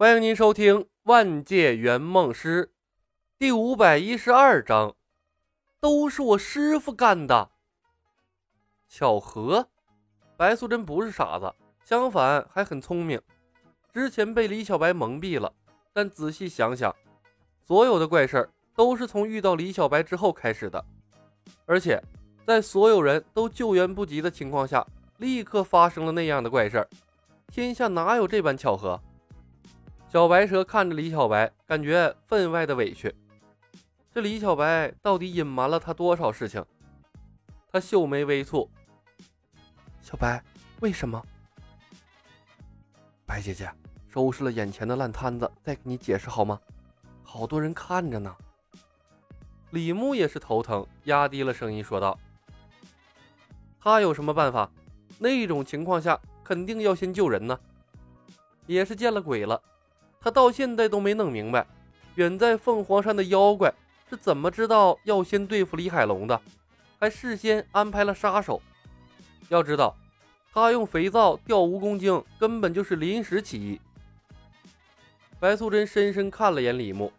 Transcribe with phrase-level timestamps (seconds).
[0.00, 2.64] 欢迎您收听《万界圆梦师》
[3.38, 4.96] 第五百一十二章，
[5.78, 7.50] 都是我师傅干的。
[8.88, 9.68] 巧合，
[10.38, 13.20] 白素贞不是傻子，相反还很聪明。
[13.92, 15.52] 之前被李小白蒙蔽了，
[15.92, 16.96] 但仔细想想，
[17.66, 20.82] 所有的怪事儿都是从遇到李小白之后开始的，
[21.66, 22.02] 而且
[22.46, 24.86] 在所有人都救援不及的情况下，
[25.18, 26.88] 立刻发生了那样的怪事儿。
[27.48, 28.98] 天下哪有这般巧合？
[30.10, 33.14] 小白蛇看着李小白，感觉分外的委屈。
[34.12, 36.66] 这李小白到底隐瞒了他多少事情？
[37.70, 38.68] 他秀眉微蹙。
[40.02, 40.42] 小白，
[40.80, 41.24] 为什么？
[43.24, 43.70] 白姐姐，
[44.08, 46.58] 收拾了眼前的烂摊子，再给你解释好吗？
[47.22, 48.34] 好多人看着呢。
[49.70, 52.18] 李牧也是头疼，压低了声音说道
[53.78, 54.68] ：“他有什么办法？
[55.20, 57.56] 那种情况下，肯定要先救人呢。
[58.66, 59.62] 也是见了鬼了。”
[60.22, 61.66] 他到现在都没弄明白，
[62.16, 63.72] 远在凤凰山的妖怪
[64.08, 66.38] 是怎么知道要先对付李海龙的，
[66.98, 68.60] 还事先安排了杀手。
[69.48, 69.96] 要知道，
[70.52, 73.80] 他用肥皂吊蜈蚣精根本就是临时起意。
[75.38, 77.10] 白素贞深深看了眼李牧，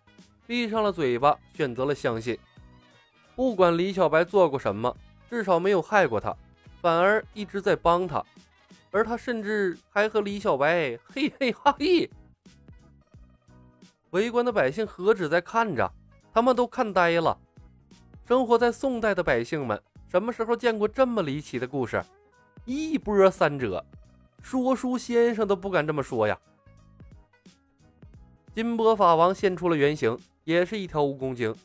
[0.46, 2.38] 闭上了嘴巴，选择了相信。
[3.36, 4.96] 不管李小白做过什么，
[5.28, 6.36] 至少没有害过他，
[6.80, 8.24] 反而一直在帮他，
[8.92, 12.08] 而他甚至还和李小白嘿嘿哈嘿。
[14.12, 15.90] 围观的百姓何止在看着，
[16.34, 17.38] 他们都看呆了。
[18.26, 22.02] 生活在宋代的百姓们，什么时候见过这么离奇的故事？
[22.66, 23.84] 一波三折，
[24.42, 26.38] 说书先生都不敢这么说呀！
[28.54, 31.56] 金波法王现出了原形，也是一条蜈蚣精，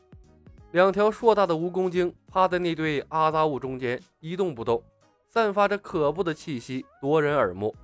[0.70, 4.80] 两条硕大的蜈蚣精趴在那堆阿杂物中间一动不动，
[5.28, 7.74] 散发着可怖的气息，夺人耳目。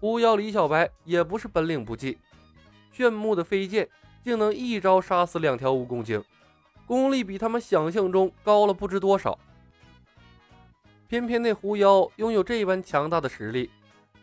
[0.00, 2.18] 狐妖李小白也不是本领不济。
[2.94, 3.88] 炫目的飞剑
[4.22, 6.22] 竟能一招杀死两条蜈蚣精，
[6.86, 9.36] 功力比他们想象中高了不知多少。
[11.08, 13.68] 偏偏那狐妖拥有这般强大的实力，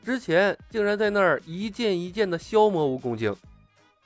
[0.05, 3.35] 之前竟然在那儿一剑一剑的消磨蜈蚣精，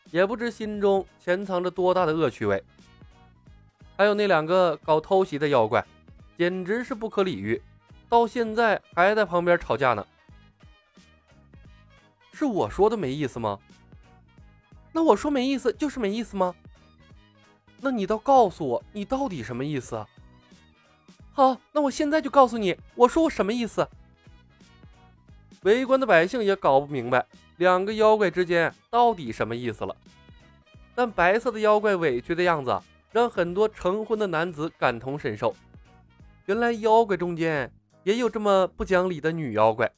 [0.09, 2.63] 也不知心中潜藏着多大的恶趣味。
[3.95, 5.85] 还有那两个搞偷袭的妖怪，
[6.39, 7.62] 简直是不可理喻，
[8.09, 10.06] 到现在还在旁边吵架呢。
[12.34, 13.59] 是我说的没意思吗？
[14.95, 16.56] 那我说没意思就是没意思吗？
[17.81, 20.06] 那你倒告诉我，你到底什么意思？
[21.33, 23.85] 好，那我现在就告诉你，我说我什么意思？
[25.63, 27.25] 围观的百姓也搞不明白
[27.57, 29.94] 两个妖怪之间到底什么意思了。
[30.95, 32.81] 但白色的妖怪委屈的样子，
[33.12, 35.53] 让很多成婚的男子感同身受。
[36.45, 37.69] 原来妖怪中间
[38.03, 39.91] 也有这么不讲理的女妖怪，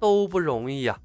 [0.00, 0.98] 都不容易呀。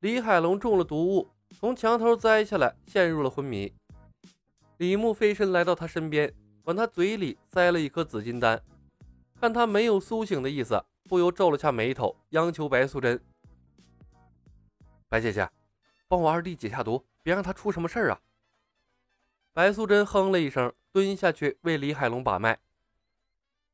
[0.00, 1.28] 李海龙中了毒物，
[1.58, 3.70] 从墙头栽下来，陷入了昏迷。
[4.78, 6.32] 李牧飞身来到他身边，
[6.64, 8.62] 往他嘴里塞了一颗紫金丹，
[9.38, 13.22] 看他没有苏醒的意思，不由皱了下眉头，央求白素贞
[15.06, 15.46] ：“白姐姐，
[16.08, 18.20] 帮我二弟解下毒，别让他出什么事儿啊！”
[19.52, 22.58] 白素贞哼了一声，蹲下去为李海龙把脉。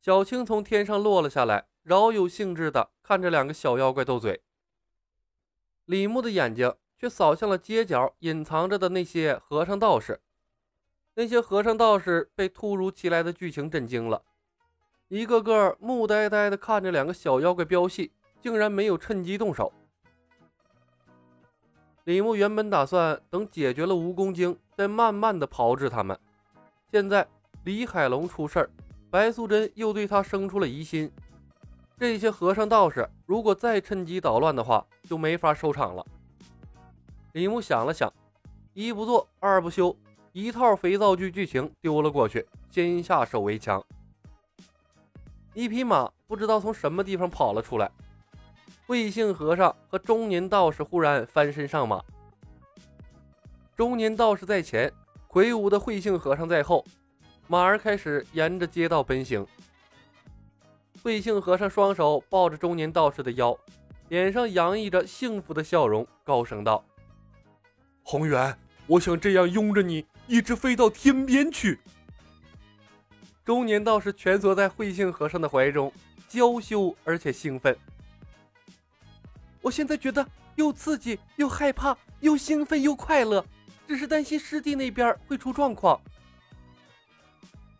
[0.02, 4.42] 小青从天上落了下来，饶有兴致地看着两个小妖怪斗嘴。
[5.86, 10.20] 李牧的眼睛却扫向了街角隐藏着的那些和尚道士。
[11.14, 14.22] 那些和尚道士被突如其来的剧情震惊了，
[15.08, 19.72] 一个个木呆呆地看着两个小妖怪飙戏，竟然没有趁机动手。
[22.04, 26.18] 李牧原本打算等解决了蜈蚣精，再慢慢的炮制他们。
[26.90, 27.26] 现在
[27.64, 28.70] 李海龙出事儿，
[29.10, 31.10] 白素贞又对他生出了疑心。
[31.98, 36.04] 这些和尚道士如果再趁机捣乱的话，就没法收场了。
[37.32, 38.12] 李牧想了想，
[38.74, 39.96] 一不做二不休，
[40.32, 43.82] 一套肥皂剧剧情丢了过去，先下手为强。
[45.54, 47.90] 一匹马不知道从什么地方跑了出来，
[48.86, 52.04] 慧姓和尚和中年道士忽然翻身上马，
[53.74, 54.92] 中年道士在前，
[55.26, 56.84] 魁梧的慧姓和尚在后，
[57.48, 59.46] 马儿开始沿着街道奔行。
[61.06, 63.56] 慧性和尚双手抱着中年道士的腰，
[64.08, 66.84] 脸上洋溢着幸福的笑容，高声道
[68.02, 68.58] ：“宏远，
[68.88, 71.78] 我想这样拥着你，一直飞到天边去。”
[73.46, 75.92] 中年道士蜷缩在慧性和尚的怀中，
[76.28, 77.78] 娇羞而且兴奋。
[79.62, 80.26] 我现在觉得
[80.56, 83.46] 又刺激又害怕，又兴奋又快乐，
[83.86, 86.00] 只是担心师弟那边会出状况。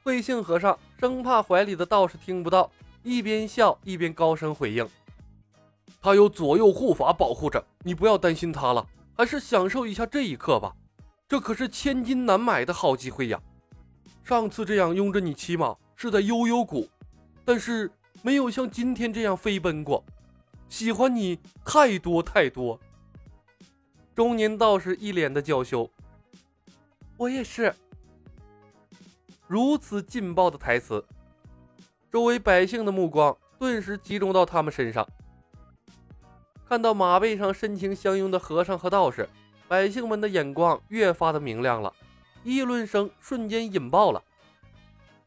[0.05, 2.71] 慧性和尚生怕怀里的道士听不到。
[3.07, 4.85] 一边笑一边高声回应
[6.03, 8.85] ：“他有左右护法保护着，你不要担心他了，
[9.17, 10.75] 还是享受一下这一刻吧。
[11.29, 13.41] 这可是千金难买的好机会呀！
[14.25, 16.89] 上次这样拥着你骑马是在悠悠谷，
[17.45, 17.89] 但是
[18.23, 20.05] 没有像今天这样飞奔过。
[20.69, 22.77] 喜欢你太多太多。
[24.17, 25.89] 中年道士一脸的娇羞。
[27.17, 27.73] 我也是。
[29.47, 31.05] 如此劲爆的台词，
[32.17, 35.07] 周围百姓的目光顿时集中到他们身上。
[36.67, 39.29] 看到马背上深情相拥的和尚和道士，
[39.69, 41.93] 百姓们的眼光越发的明亮了，
[42.43, 44.23] 议论声瞬间引爆了。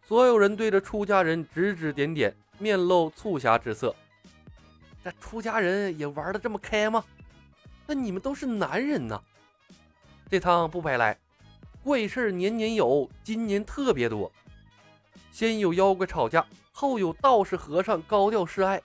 [0.04, 3.96] 所有人对着出家人指指点点，面露促狭之色。
[5.04, 7.06] 这出家人也玩的这么开吗？
[7.86, 9.22] 那你们都是男人呐，
[10.28, 11.16] 这趟不白来。
[11.84, 14.32] 怪事年年有，今年特别多。
[15.32, 18.82] 先有妖怪吵架，后有道士和尚高调示爱。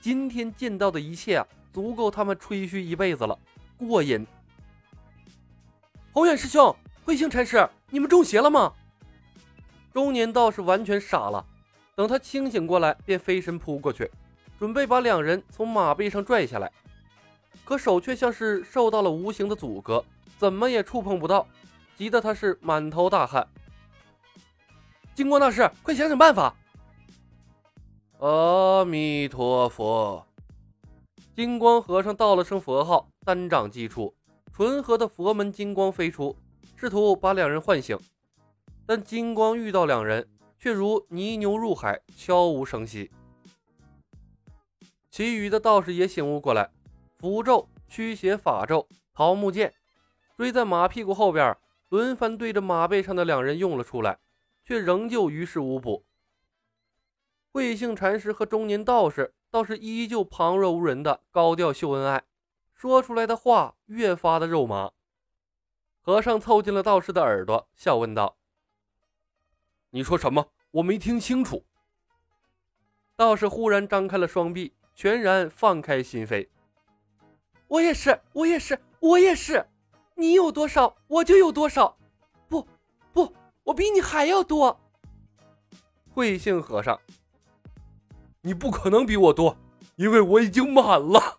[0.00, 3.38] 今天见到的一切啊，足够他们吹嘘一辈子了，
[3.76, 4.26] 过瘾。
[6.12, 6.74] 宏远师兄，
[7.04, 8.72] 慧星禅师，你们中邪了吗？
[9.92, 11.44] 中年道士完全傻了，
[11.94, 14.10] 等他清醒过来，便飞身扑过去，
[14.58, 16.70] 准备把两人从马背上拽下来，
[17.64, 20.04] 可手却像是受到了无形的阻隔，
[20.38, 21.46] 怎么也触碰不到。
[21.96, 23.46] 急得他是满头大汗。
[25.16, 26.54] 金光大师，快想想办法！
[28.18, 30.22] 阿弥陀佛。
[31.34, 34.14] 金光和尚道了声佛号，单掌击出，
[34.52, 36.36] 纯和的佛门金光飞出，
[36.76, 37.98] 试图把两人唤醒。
[38.84, 40.28] 但金光遇到两人，
[40.58, 43.10] 却如泥牛入海，悄无声息。
[45.10, 46.68] 其余的道士也醒悟过来，
[47.18, 49.72] 符咒、驱邪法咒、桃木剑，
[50.36, 51.56] 追在马屁股后边。
[51.88, 54.18] 轮番对着马背上的两人用了出来，
[54.66, 56.04] 却仍旧于事无补。
[57.52, 62.24] 慧性禅师和中年道士倒是依旧旁若无人的高调秀恩爱，
[62.74, 64.90] 说出来的话越发的肉麻。
[66.00, 68.36] 和尚凑近了道士的耳朵，笑问道
[69.90, 70.50] ：“你说什么？
[70.72, 71.64] 我没听清楚。”
[73.16, 76.48] 道士忽然张开了双臂，全然放开心扉
[77.68, 79.68] ：“我也是，我也是，我也是。”
[80.18, 81.95] 你有多少，我就有多少。
[83.66, 84.80] 我比你还要多。
[86.14, 86.98] 慧性和尚，
[88.40, 89.56] 你不可能比我多，
[89.96, 91.38] 因为我已经满了。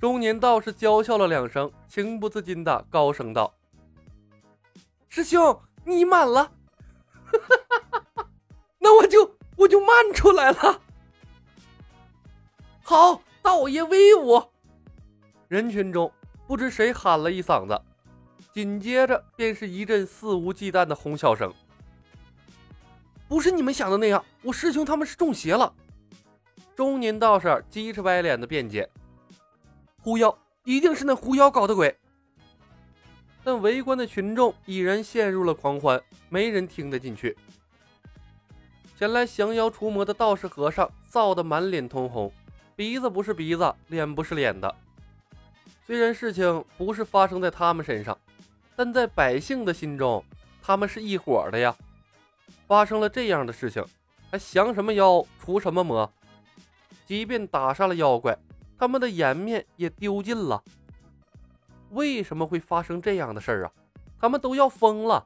[0.00, 3.54] 中年道士娇笑了两声，情不自禁的高声道
[5.08, 6.52] ：“师兄，你满了，
[8.80, 10.82] 那我就我就慢出来了。
[12.82, 14.42] 好，道爷威武！”
[15.46, 16.12] 人群中。
[16.44, 17.80] 不知谁喊了一嗓子，
[18.52, 21.52] 紧接着便是一阵肆无忌惮的哄笑声。
[23.26, 25.72] 不是你们想的那样，我师兄他们是中邪了。
[26.76, 28.88] 中年道士急赤歪脸的辩解
[30.02, 31.96] ：“狐妖，一定是那狐妖搞的鬼。”
[33.42, 37.36] 但围观的群众已然陷入了狂欢，没人听得进去。
[38.98, 42.32] 前来降妖除魔的道士和尚臊得满脸通红，
[42.76, 44.72] 鼻子不是鼻子，脸不是脸的。
[45.86, 48.16] 虽然事情不是发生在他们身上，
[48.84, 50.24] 但在百姓的心中，
[50.60, 51.72] 他们是一伙的呀。
[52.66, 53.84] 发生了这样的事情，
[54.28, 56.12] 还降什么妖除什么魔？
[57.06, 58.36] 即便打杀了妖怪，
[58.76, 60.60] 他们的颜面也丢尽了。
[61.90, 63.72] 为什么会发生这样的事儿啊？
[64.18, 65.24] 他们都要疯了。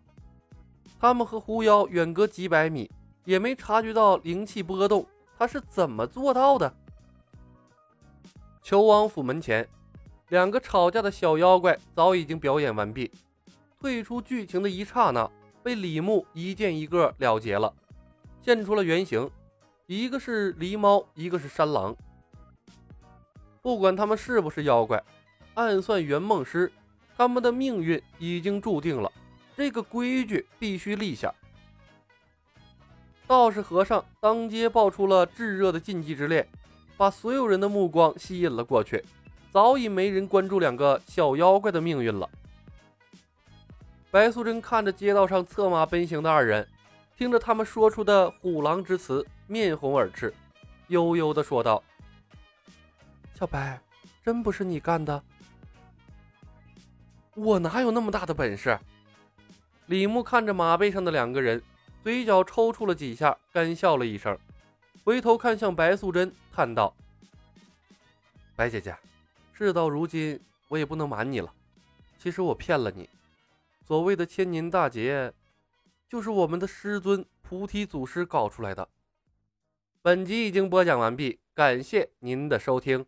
[1.01, 2.91] 他们和狐妖远隔几百米，
[3.25, 5.07] 也没察觉到灵气波动，
[5.39, 6.71] 他是怎么做到的？
[8.63, 9.67] 求王府门前。
[10.29, 13.11] 两个吵架的小妖怪早已经表演完毕，
[13.87, 15.31] 退出剧情的一刹那，
[15.63, 17.73] 被李牧一剑一个了结了，
[18.43, 19.31] 现出了原形，
[19.87, 21.95] 一个是狸猫，一个是山狼。
[23.63, 25.01] 不管他们是不是妖怪，
[25.55, 26.73] 暗算圆梦师，
[27.17, 29.13] 他们的命运已经注定了，
[29.57, 31.33] 这个规矩必须立下。
[33.25, 36.49] 道士和尚当街爆出了炙热的禁忌之恋，
[36.97, 39.05] 把所有人的目光吸引了过去。
[39.53, 42.29] 早已没人关注两个小妖怪的命运了。
[44.17, 46.67] 白素贞看着街道上策马奔行的二人，
[47.19, 50.33] 听着他们说出的虎狼之词，面红耳赤，
[50.87, 51.85] 悠悠地说道
[53.39, 53.79] ：“小白，
[54.25, 55.23] 真不是你干的？
[57.35, 58.79] 我哪有那么大的本事？”
[59.85, 61.63] 李牧看着马背上的两个人，
[62.03, 64.35] 嘴角抽搐了几下，干笑了一声，
[65.05, 66.97] 回头看向白素贞，叹道
[68.57, 68.97] ：“白姐姐。”
[69.53, 71.53] 事到如今，我也不能瞒你了。
[72.19, 73.07] 其实我骗了你。
[73.87, 75.33] 所谓的千年大劫，
[76.09, 78.89] 就是我们的师尊菩提祖师搞出来的。
[80.03, 83.07] 本集已经播讲完毕，感谢您的收听。